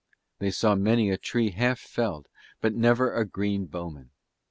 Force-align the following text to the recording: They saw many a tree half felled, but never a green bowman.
They 0.39 0.49
saw 0.49 0.73
many 0.73 1.11
a 1.11 1.17
tree 1.19 1.51
half 1.51 1.77
felled, 1.79 2.27
but 2.59 2.73
never 2.73 3.13
a 3.13 3.23
green 3.23 3.67
bowman. 3.67 4.09